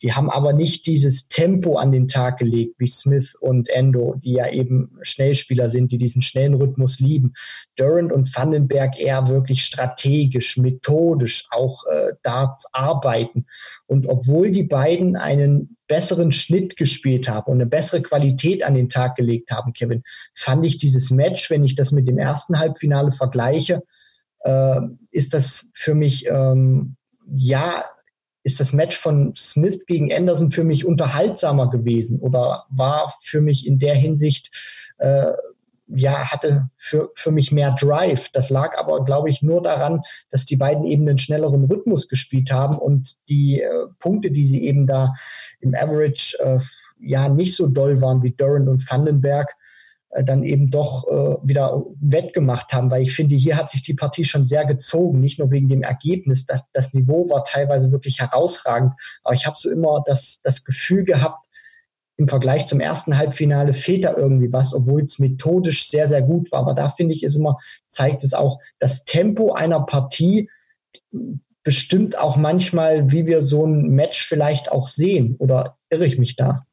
[0.02, 4.32] Die haben aber nicht dieses Tempo an den Tag gelegt wie Smith und Endo, die
[4.32, 7.34] ja eben Schnellspieler sind, die diesen schnellen Rhythmus lieben.
[7.76, 13.46] Durant und Vandenberg eher wirklich strategisch, methodisch auch äh, Darts arbeiten.
[13.86, 18.88] Und obwohl die beiden einen besseren Schnitt gespielt haben und eine bessere Qualität an den
[18.88, 20.02] Tag gelegt haben, Kevin,
[20.34, 23.82] fand ich dieses Match, wenn ich das mit dem ersten Halbfinale vergleiche,
[24.40, 24.80] äh,
[25.12, 26.96] ist das für mich ähm,
[27.32, 27.84] ja
[28.42, 33.66] ist das Match von Smith gegen Anderson für mich unterhaltsamer gewesen oder war für mich
[33.66, 34.50] in der Hinsicht,
[34.98, 35.32] äh,
[35.88, 38.30] ja, hatte für, für mich mehr Drive.
[38.32, 42.50] Das lag aber, glaube ich, nur daran, dass die beiden eben einen schnelleren Rhythmus gespielt
[42.50, 45.14] haben und die äh, Punkte, die sie eben da
[45.60, 46.58] im Average äh,
[46.98, 49.54] ja nicht so doll waren wie Durant und Vandenberg,
[50.12, 54.24] dann eben doch äh, wieder wettgemacht haben, weil ich finde, hier hat sich die Partie
[54.24, 58.92] schon sehr gezogen, nicht nur wegen dem Ergebnis, das, das Niveau war teilweise wirklich herausragend,
[59.24, 61.46] aber ich habe so immer das, das Gefühl gehabt,
[62.18, 66.52] im Vergleich zum ersten Halbfinale fehlt da irgendwie was, obwohl es methodisch sehr, sehr gut
[66.52, 66.60] war.
[66.60, 70.50] Aber da finde ich, ist immer, zeigt es auch, das Tempo einer Partie
[71.64, 75.36] bestimmt auch manchmal, wie wir so ein Match vielleicht auch sehen.
[75.38, 76.66] Oder irre ich mich da?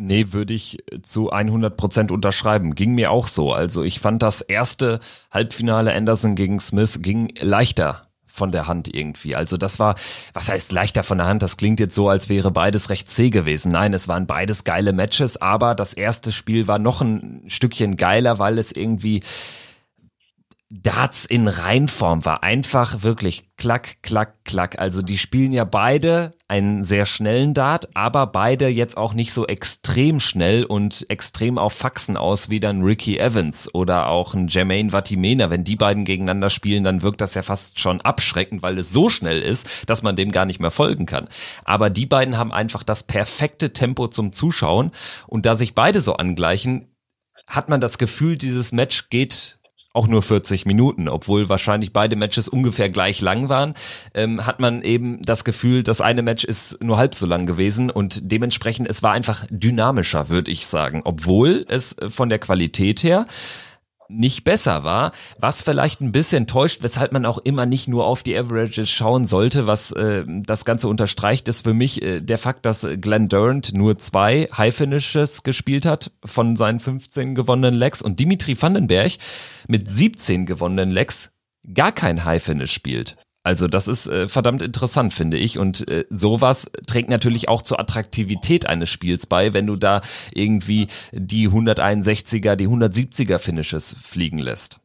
[0.00, 2.76] Nee, würde ich zu 100 Prozent unterschreiben.
[2.76, 3.52] Ging mir auch so.
[3.52, 5.00] Also ich fand das erste
[5.32, 9.34] Halbfinale Anderson gegen Smith ging leichter von der Hand irgendwie.
[9.34, 9.96] Also das war,
[10.32, 11.42] was heißt leichter von der Hand?
[11.42, 13.72] Das klingt jetzt so, als wäre beides recht zäh gewesen.
[13.72, 18.38] Nein, es waren beides geile Matches, aber das erste Spiel war noch ein Stückchen geiler,
[18.38, 19.22] weil es irgendwie
[20.70, 22.42] Darts in Reinform war.
[22.42, 24.78] Einfach wirklich klack, klack, klack.
[24.78, 29.46] Also die spielen ja beide einen sehr schnellen Dart, aber beide jetzt auch nicht so
[29.46, 34.90] extrem schnell und extrem auf Faxen aus wie dann Ricky Evans oder auch ein Jermaine
[34.90, 35.48] Vatimena.
[35.48, 39.08] Wenn die beiden gegeneinander spielen, dann wirkt das ja fast schon abschreckend, weil es so
[39.08, 41.28] schnell ist, dass man dem gar nicht mehr folgen kann.
[41.64, 44.92] Aber die beiden haben einfach das perfekte Tempo zum Zuschauen
[45.26, 46.88] und da sich beide so angleichen,
[47.46, 49.57] hat man das Gefühl, dieses Match geht
[49.98, 53.74] auch nur 40 Minuten, obwohl wahrscheinlich beide Matches ungefähr gleich lang waren,
[54.14, 57.90] ähm, hat man eben das Gefühl, das eine Match ist nur halb so lang gewesen
[57.90, 63.26] und dementsprechend es war einfach dynamischer, würde ich sagen, obwohl es von der Qualität her
[64.08, 68.22] nicht besser war, was vielleicht ein bisschen täuscht, weshalb man auch immer nicht nur auf
[68.22, 69.66] die Averages schauen sollte.
[69.66, 73.98] Was äh, das Ganze unterstreicht, ist für mich äh, der Fakt, dass Glenn Durant nur
[73.98, 79.12] zwei High Finishes gespielt hat von seinen 15 gewonnenen Legs und Dimitri Vandenberg
[79.68, 81.30] mit 17 gewonnenen Legs
[81.74, 83.16] gar kein High Finish spielt.
[83.48, 85.58] Also das ist äh, verdammt interessant, finde ich.
[85.58, 90.02] Und äh, sowas trägt natürlich auch zur Attraktivität eines Spiels bei, wenn du da
[90.34, 94.80] irgendwie die 161er, die 170er Finishes fliegen lässt.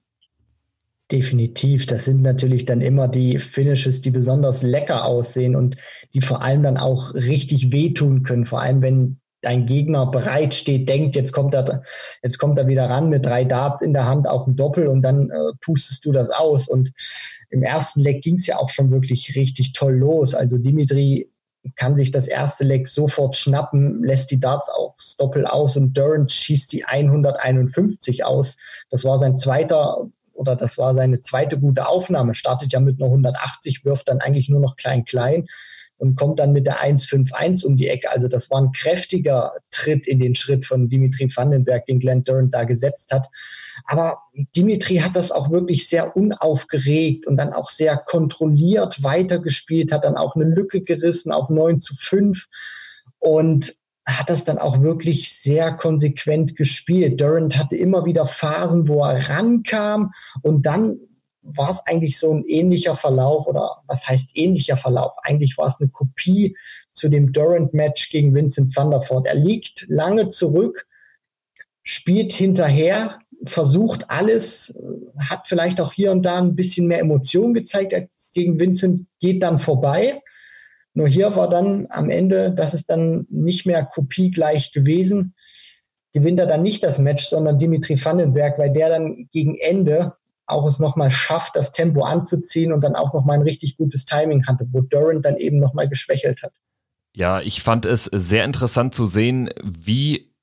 [1.12, 1.88] Definitiv.
[1.88, 5.76] Das sind natürlich dann immer die Finishes, die besonders lecker aussehen und
[6.14, 8.46] die vor allem dann auch richtig wehtun können.
[8.46, 11.84] Vor allem, wenn dein Gegner bereit steht, denkt, jetzt kommt er,
[12.24, 15.02] jetzt kommt er wieder ran mit drei Darts in der Hand auf dem Doppel und
[15.02, 16.70] dann äh, pustest du das aus.
[16.70, 16.94] Und
[17.54, 20.34] im ersten Leck ging es ja auch schon wirklich richtig toll los.
[20.34, 21.30] Also Dimitri
[21.76, 26.32] kann sich das erste Leck sofort schnappen, lässt die Darts aufs Doppel aus und Durant
[26.32, 28.58] schießt die 151 aus.
[28.90, 32.34] Das war sein zweiter oder das war seine zweite gute Aufnahme.
[32.34, 35.48] Startet ja mit einer 180, wirft dann eigentlich nur noch klein-klein
[36.04, 38.12] und kommt dann mit der 151 um die Ecke.
[38.12, 42.54] Also das war ein kräftiger Tritt in den Schritt von Dimitri Vandenberg, den Glenn Durant
[42.54, 43.30] da gesetzt hat.
[43.86, 44.20] Aber
[44.54, 50.18] Dimitri hat das auch wirklich sehr unaufgeregt und dann auch sehr kontrolliert weitergespielt, hat dann
[50.18, 52.48] auch eine Lücke gerissen auf 9 zu 5
[53.20, 53.74] und
[54.06, 57.22] hat das dann auch wirklich sehr konsequent gespielt.
[57.22, 60.12] Durant hatte immer wieder Phasen, wo er rankam
[60.42, 61.00] und dann
[61.44, 65.14] war es eigentlich so ein ähnlicher Verlauf oder was heißt ähnlicher Verlauf?
[65.24, 66.58] Eigentlich war es eine Kopie
[66.94, 69.28] zu dem Durant-Match gegen Vincent Voort.
[69.28, 70.88] Er liegt lange zurück,
[71.84, 74.80] spielt hinterher, versucht alles,
[75.18, 79.44] hat vielleicht auch hier und da ein bisschen mehr Emotion gezeigt als gegen Vincent, geht
[79.44, 80.22] dann vorbei.
[80.94, 85.36] Nur hier war dann am Ende, das ist dann nicht mehr kopiegleich gewesen,
[86.14, 90.14] gewinnt er dann nicht das Match, sondern Dimitri Vandenberg, weil der dann gegen Ende
[90.54, 94.46] auch es nochmal schafft, das Tempo anzuziehen und dann auch nochmal ein richtig gutes Timing
[94.48, 96.54] hatte, wo Durant dann eben nochmal geschwächelt hat.
[97.16, 100.34] Ja, ich fand es sehr interessant zu sehen, wie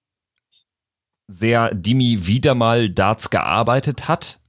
[1.26, 4.40] sehr Dimi wieder mal Darts gearbeitet hat.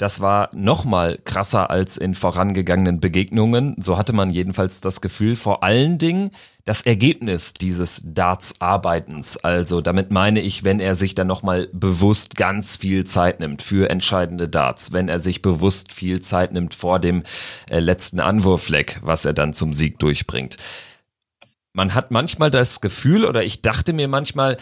[0.00, 3.74] Das war nochmal krasser als in vorangegangenen Begegnungen.
[3.78, 6.30] So hatte man jedenfalls das Gefühl, vor allen Dingen
[6.64, 9.36] das Ergebnis dieses Darts-Arbeitens.
[9.36, 13.90] Also damit meine ich, wenn er sich dann nochmal bewusst ganz viel Zeit nimmt für
[13.90, 17.22] entscheidende Darts, wenn er sich bewusst viel Zeit nimmt vor dem
[17.68, 20.56] äh, letzten Anwurfleck, was er dann zum Sieg durchbringt.
[21.74, 24.56] Man hat manchmal das Gefühl, oder ich dachte mir manchmal,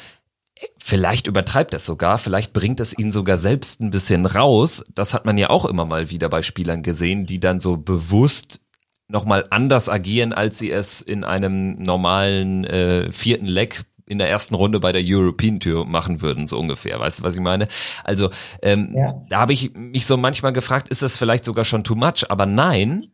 [0.79, 4.83] Vielleicht übertreibt es sogar, vielleicht bringt es ihn sogar selbst ein bisschen raus.
[4.95, 8.61] Das hat man ja auch immer mal wieder bei Spielern gesehen, die dann so bewusst
[9.09, 14.55] nochmal anders agieren, als sie es in einem normalen äh, vierten Leck in der ersten
[14.55, 16.99] Runde bei der European Tour machen würden, so ungefähr.
[16.99, 17.69] Weißt du, was ich meine?
[18.05, 18.31] Also,
[18.63, 19.23] ähm, ja.
[19.29, 22.31] da habe ich mich so manchmal gefragt, ist das vielleicht sogar schon too much?
[22.31, 23.13] Aber nein,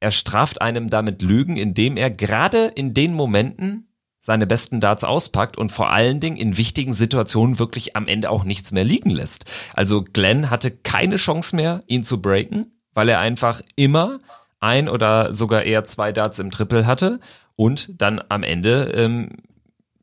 [0.00, 3.87] er straft einem damit Lügen, indem er gerade in den Momenten
[4.20, 8.44] seine besten Darts auspackt und vor allen Dingen in wichtigen Situationen wirklich am Ende auch
[8.44, 9.44] nichts mehr liegen lässt.
[9.74, 14.18] Also Glenn hatte keine Chance mehr, ihn zu breaken, weil er einfach immer
[14.60, 17.20] ein oder sogar eher zwei Darts im Triple hatte
[17.54, 19.30] und dann am Ende ähm,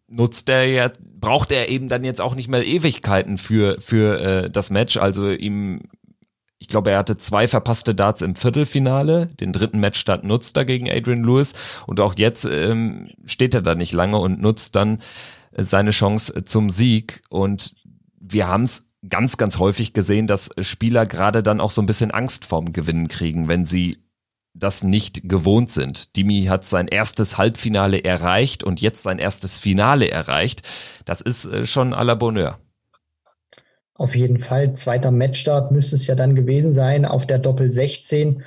[0.07, 4.49] nutzt er ja, braucht er eben dann jetzt auch nicht mehr Ewigkeiten für, für äh,
[4.49, 4.97] das Match.
[4.97, 5.81] Also ihm
[6.65, 9.27] ich glaube, er hatte zwei verpasste Darts im Viertelfinale.
[9.27, 11.53] Den dritten Matchstart nutzt er gegen Adrian Lewis.
[11.85, 14.97] Und auch jetzt ähm, steht er da nicht lange und nutzt dann
[15.55, 17.21] seine Chance zum Sieg.
[17.29, 17.75] Und
[18.19, 22.09] wir haben es ganz, ganz häufig gesehen, dass Spieler gerade dann auch so ein bisschen
[22.09, 23.99] Angst vorm Gewinnen kriegen, wenn sie
[24.55, 26.15] das nicht gewohnt sind.
[26.17, 30.63] Dimi hat sein erstes Halbfinale erreicht und jetzt sein erstes Finale erreicht.
[31.05, 32.57] Das ist äh, schon à la Bonheur.
[33.95, 34.75] Auf jeden Fall.
[34.75, 38.43] Zweiter Matchstart müsste es ja dann gewesen sein auf der Doppel 16.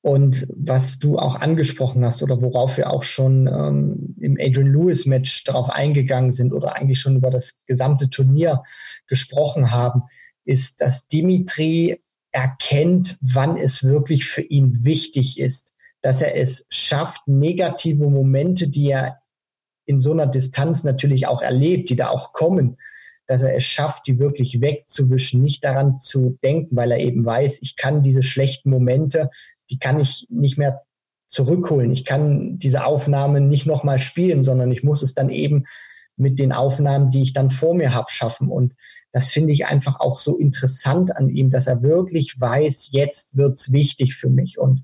[0.00, 5.06] Und was du auch angesprochen hast oder worauf wir auch schon ähm, im Adrian Lewis
[5.06, 8.62] Match darauf eingegangen sind oder eigentlich schon über das gesamte Turnier
[9.06, 10.02] gesprochen haben,
[10.44, 17.26] ist, dass Dimitri erkennt, wann es wirklich für ihn wichtig ist, dass er es schafft,
[17.26, 19.18] negative Momente, die er
[19.84, 22.78] in so einer Distanz natürlich auch erlebt, die da auch kommen,
[23.28, 27.60] dass er es schafft, die wirklich wegzuwischen, nicht daran zu denken, weil er eben weiß,
[27.60, 29.30] ich kann diese schlechten Momente,
[29.70, 30.82] die kann ich nicht mehr
[31.28, 31.92] zurückholen.
[31.92, 35.64] Ich kann diese Aufnahmen nicht nochmal spielen, sondern ich muss es dann eben
[36.16, 38.48] mit den Aufnahmen, die ich dann vor mir habe, schaffen.
[38.48, 38.74] Und
[39.12, 43.72] das finde ich einfach auch so interessant an ihm, dass er wirklich weiß, jetzt wird's
[43.72, 44.58] wichtig für mich.
[44.58, 44.82] Und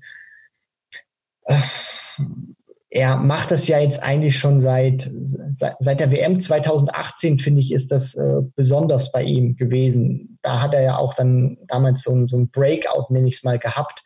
[1.45, 1.59] äh,
[2.95, 5.11] er macht das ja jetzt eigentlich schon seit,
[5.51, 10.39] seit, der WM 2018, finde ich, ist das äh, besonders bei ihm gewesen.
[10.41, 13.43] Da hat er ja auch dann damals so, ein, so ein Breakout, nenne ich es
[13.43, 14.01] mal, gehabt.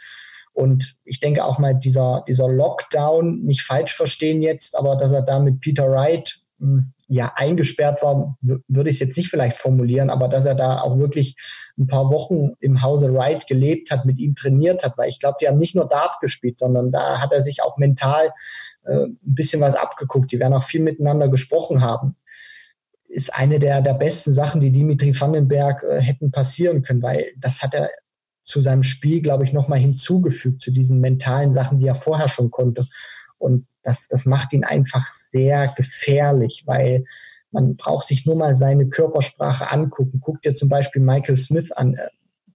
[0.53, 5.21] Und ich denke auch mal, dieser, dieser Lockdown, nicht falsch verstehen jetzt, aber dass er
[5.21, 10.09] da mit Peter Wright hm, ja eingesperrt war, würde ich es jetzt nicht vielleicht formulieren,
[10.09, 11.35] aber dass er da auch wirklich
[11.77, 15.37] ein paar Wochen im Hause Wright gelebt hat, mit ihm trainiert hat, weil ich glaube,
[15.41, 18.31] die haben nicht nur Dart gespielt, sondern da hat er sich auch mental
[18.85, 20.31] äh, ein bisschen was abgeguckt.
[20.31, 22.15] Die werden auch viel miteinander gesprochen haben.
[23.07, 27.61] Ist eine der, der besten Sachen, die Dimitri Vandenberg äh, hätten passieren können, weil das
[27.61, 27.89] hat er
[28.43, 32.49] zu seinem Spiel, glaube ich, nochmal hinzugefügt, zu diesen mentalen Sachen, die er vorher schon
[32.49, 32.87] konnte.
[33.37, 37.05] Und das, das macht ihn einfach sehr gefährlich, weil
[37.51, 40.19] man braucht sich nur mal seine Körpersprache angucken.
[40.19, 41.97] Guckt dir zum Beispiel Michael Smith an.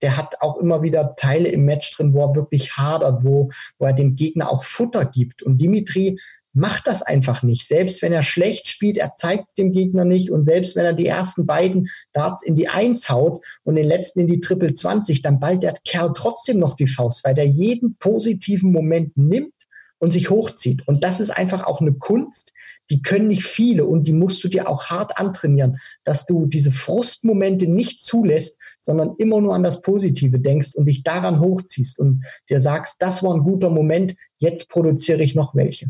[0.05, 3.87] Der hat auch immer wieder Teile im Match drin, wo er wirklich hadert, wo, wo
[3.87, 5.43] er dem Gegner auch Futter gibt.
[5.43, 6.19] Und Dimitri
[6.53, 7.67] macht das einfach nicht.
[7.67, 10.31] Selbst wenn er schlecht spielt, er zeigt es dem Gegner nicht.
[10.31, 14.21] Und selbst wenn er die ersten beiden Darts in die Eins haut und den letzten
[14.21, 17.97] in die Triple 20, dann ballt der Kerl trotzdem noch die Faust, weil der jeden
[17.97, 19.55] positiven Moment nimmt
[19.99, 20.87] und sich hochzieht.
[20.87, 22.53] Und das ist einfach auch eine Kunst,
[22.91, 26.73] die können nicht viele und die musst du dir auch hart antrainieren, dass du diese
[26.73, 32.25] Frustmomente nicht zulässt, sondern immer nur an das Positive denkst und dich daran hochziehst und
[32.51, 35.87] dir sagst, das war ein guter Moment, jetzt produziere ich noch welche.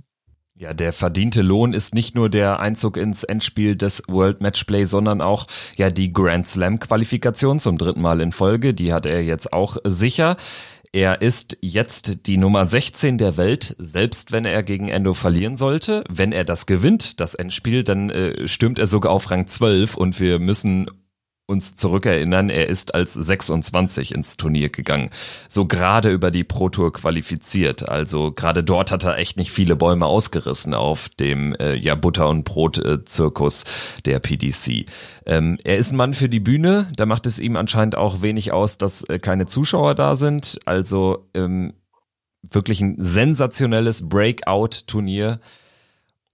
[0.57, 5.21] Ja, der verdiente Lohn ist nicht nur der Einzug ins Endspiel des World Matchplay, sondern
[5.21, 8.73] auch ja die Grand Slam Qualifikation zum dritten Mal in Folge.
[8.73, 10.37] Die hat er jetzt auch sicher.
[10.95, 16.05] Er ist jetzt die Nummer 16 der Welt, selbst wenn er gegen Endo verlieren sollte.
[16.09, 20.21] Wenn er das gewinnt, das Endspiel, dann äh, stürmt er sogar auf Rang 12 und
[20.21, 20.87] wir müssen
[21.47, 25.11] uns zurückerinnern, er ist als 26 ins Turnier gegangen.
[25.49, 27.87] So gerade über die Pro Tour qualifiziert.
[27.87, 32.31] Also gerade dort hat er echt nicht viele Bäume ausgerissen auf dem äh, ja Butter-
[32.31, 33.65] und Brot-Zirkus
[34.07, 34.87] der PDC.
[35.27, 36.91] Ähm, er ist ein Mann für die Bühne.
[36.97, 40.59] Da macht es ihm anscheinend auch wenig aus, dass äh, keine Zuschauer da sind.
[40.65, 41.75] Also ähm,
[42.51, 45.41] wirklich ein sensationelles Breakout-Turnier.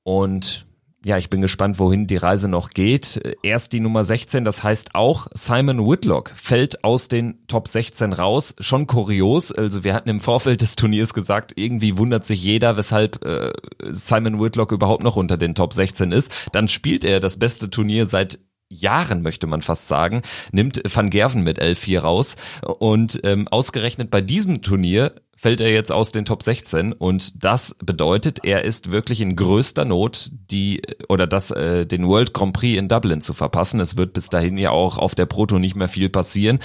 [0.05, 0.65] Und
[1.03, 3.21] ja, ich bin gespannt, wohin die Reise noch geht.
[3.43, 8.55] Erst die Nummer 16, das heißt auch Simon Whitlock fällt aus den Top 16 raus.
[8.61, 9.51] Schon kurios.
[9.51, 13.51] Also wir hatten im Vorfeld des Turniers gesagt, irgendwie wundert sich jeder, weshalb äh,
[13.89, 16.51] Simon Whitlock überhaupt noch unter den Top 16 ist.
[16.53, 21.43] Dann spielt er das beste Turnier seit Jahren, möchte man fast sagen, nimmt Van Gerven
[21.43, 22.37] mit L4 raus.
[22.79, 27.75] Und ähm, ausgerechnet bei diesem Turnier fällt er jetzt aus den Top 16 und das
[27.83, 32.79] bedeutet, er ist wirklich in größter Not, die oder das äh, den World Grand Prix
[32.79, 33.81] in Dublin zu verpassen.
[33.81, 36.59] Es wird bis dahin ja auch auf der Proto nicht mehr viel passieren.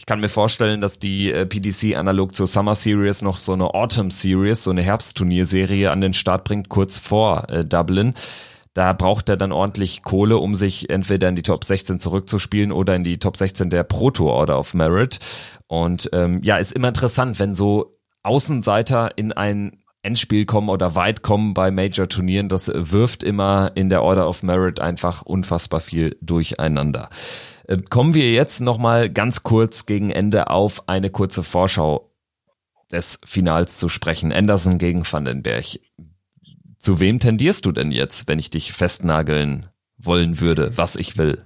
[0.00, 3.74] Ich kann mir vorstellen, dass die äh, PDC analog zur Summer Series noch so eine
[3.74, 8.14] Autumn Series, so eine Herbstturnierserie an den Start bringt, kurz vor äh, Dublin.
[8.74, 12.96] Da braucht er dann ordentlich Kohle, um sich entweder in die Top 16 zurückzuspielen oder
[12.96, 15.20] in die Top 16 der Proto Order of Merit.
[15.68, 17.95] Und ähm, ja, ist immer interessant, wenn so
[18.26, 24.02] Außenseiter in ein Endspiel kommen oder weit kommen bei Major-Turnieren, das wirft immer in der
[24.02, 27.10] Order of Merit einfach unfassbar viel durcheinander.
[27.66, 32.10] Äh, kommen wir jetzt nochmal ganz kurz gegen Ende auf eine kurze Vorschau
[32.92, 34.32] des Finals zu sprechen.
[34.32, 35.64] Anderson gegen Vandenberg.
[36.78, 39.66] Zu wem tendierst du denn jetzt, wenn ich dich festnageln
[39.98, 41.42] wollen würde, was ich will?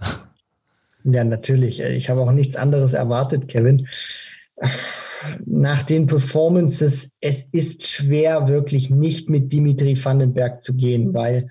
[1.04, 1.80] Ja, natürlich.
[1.80, 3.88] Ich habe auch nichts anderes erwartet, Kevin
[5.44, 11.50] nach den Performances, es ist schwer, wirklich nicht mit Dimitri Vandenberg zu gehen, weil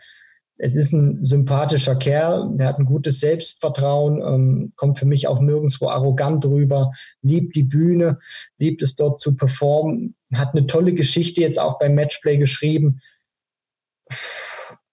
[0.61, 5.39] es ist ein sympathischer Kerl, der hat ein gutes Selbstvertrauen, ähm, kommt für mich auch
[5.39, 8.19] nirgendwo arrogant rüber, liebt die Bühne,
[8.57, 12.99] liebt es dort zu performen, hat eine tolle Geschichte jetzt auch beim Matchplay geschrieben.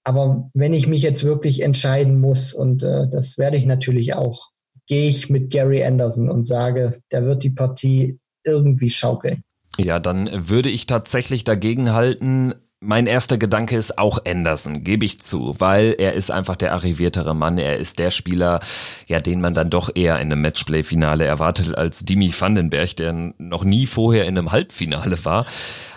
[0.04, 4.50] Aber wenn ich mich jetzt wirklich entscheiden muss, und äh, das werde ich natürlich auch,
[4.86, 9.42] gehe ich mit Gary Anderson und sage, der wird die Partie irgendwie schaukeln.
[9.78, 12.54] Ja, dann würde ich tatsächlich dagegen halten.
[12.80, 17.34] Mein erster Gedanke ist auch Anderson, gebe ich zu, weil er ist einfach der arriviertere
[17.34, 17.58] Mann.
[17.58, 18.60] Er ist der Spieler,
[19.06, 23.64] ja, den man dann doch eher in einem Matchplay-Finale erwartet als Dimi Vandenberg, der noch
[23.64, 25.46] nie vorher in einem Halbfinale war.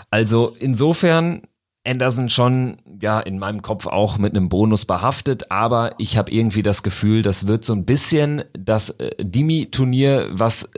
[0.10, 1.44] Also insofern
[1.86, 6.64] Anderson schon ja in meinem Kopf auch mit einem Bonus behaftet, aber ich habe irgendwie
[6.64, 10.70] das Gefühl, das wird so ein bisschen das äh, Dimi-Turnier, was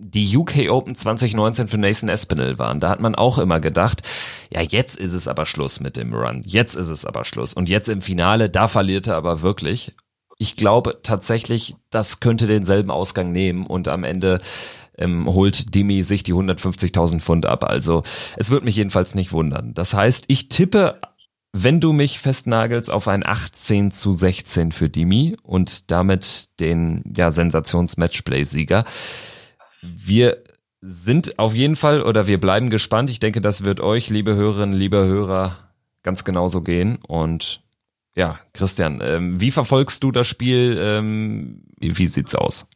[0.00, 2.80] die UK Open 2019 für Nathan Espinel waren.
[2.80, 4.02] Da hat man auch immer gedacht,
[4.50, 6.42] ja, jetzt ist es aber Schluss mit dem Run.
[6.44, 7.54] Jetzt ist es aber Schluss.
[7.54, 9.94] Und jetzt im Finale, da verliert er aber wirklich.
[10.38, 14.38] Ich glaube tatsächlich, das könnte denselben Ausgang nehmen und am Ende
[14.96, 17.64] ähm, holt Demi sich die 150.000 Pfund ab.
[17.64, 18.02] Also
[18.36, 19.74] es wird mich jedenfalls nicht wundern.
[19.74, 21.00] Das heißt, ich tippe
[21.52, 27.30] wenn du mich festnagelst auf ein 18 zu 16 für Dimi und damit den ja,
[27.30, 28.84] Sensations-Matchplay-Sieger.
[29.82, 30.38] Wir
[30.80, 33.10] sind auf jeden Fall oder wir bleiben gespannt.
[33.10, 35.56] Ich denke, das wird euch, liebe Hörerinnen, liebe Hörer,
[36.02, 36.98] ganz genauso gehen.
[37.06, 37.62] Und
[38.14, 40.78] ja, Christian, ähm, wie verfolgst du das Spiel?
[40.80, 42.66] Ähm, wie, sieht's aus?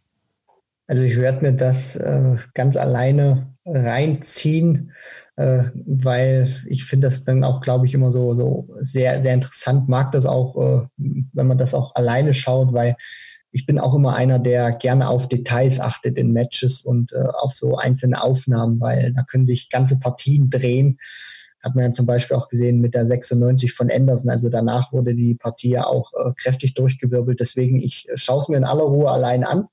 [0.87, 4.93] Also ich werde mir das äh, ganz alleine reinziehen,
[5.37, 9.89] äh, weil ich finde das dann auch, glaube ich, immer so, so sehr, sehr interessant.
[9.89, 12.97] Mag das auch, äh, wenn man das auch alleine schaut, weil
[13.53, 17.55] ich bin auch immer einer, der gerne auf Details achtet in Matches und äh, auf
[17.55, 20.99] so einzelne Aufnahmen, weil da können sich ganze Partien drehen.
[21.63, 24.31] Hat man ja zum Beispiel auch gesehen mit der 96 von Anderson.
[24.31, 27.41] Also danach wurde die Partie ja auch äh, kräftig durchgewirbelt.
[27.41, 29.69] Deswegen, ich äh, schaue es mir in aller Ruhe allein an.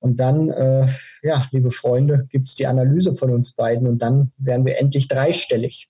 [0.00, 0.88] Und dann, äh,
[1.22, 5.88] ja, liebe Freunde, gibt's die Analyse von uns beiden und dann werden wir endlich dreistellig.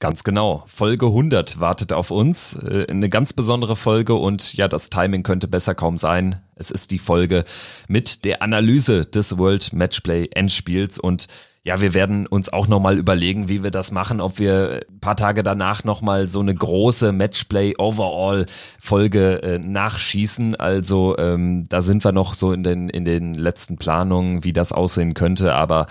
[0.00, 0.62] Ganz genau.
[0.66, 2.54] Folge 100 wartet auf uns.
[2.54, 6.40] Äh, eine ganz besondere Folge und ja, das Timing könnte besser kaum sein.
[6.54, 7.44] Es ist die Folge
[7.88, 11.26] mit der Analyse des World Matchplay Endspiels und
[11.64, 15.16] ja, wir werden uns auch nochmal überlegen, wie wir das machen, ob wir ein paar
[15.16, 18.46] Tage danach nochmal so eine große Matchplay Overall
[18.80, 20.54] Folge äh, nachschießen.
[20.54, 24.72] Also ähm, da sind wir noch so in den, in den letzten Planungen, wie das
[24.72, 25.86] aussehen könnte, aber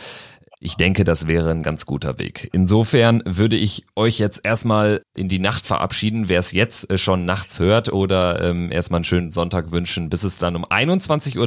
[0.59, 2.49] ich denke, das wäre ein ganz guter Weg.
[2.51, 7.25] Insofern würde ich euch jetzt erstmal in die Nacht verabschieden, wer es jetzt äh, schon
[7.25, 11.37] nachts hört oder ähm, erstmal einen schönen Sonntag wünschen, bis es dann um 21.30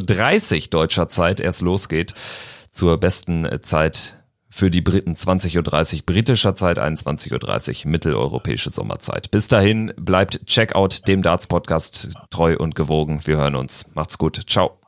[0.63, 2.15] Uhr deutscher Zeit erst losgeht
[2.71, 4.17] zur besten äh, Zeit
[4.49, 5.57] für die Briten 20.30
[5.97, 9.31] Uhr britischer Zeit, 21.30 Uhr mitteleuropäische Sommerzeit.
[9.31, 13.21] Bis dahin bleibt Checkout dem Darts Podcast treu und gewogen.
[13.25, 13.87] Wir hören uns.
[13.95, 14.41] Macht's gut.
[14.49, 14.80] Ciao.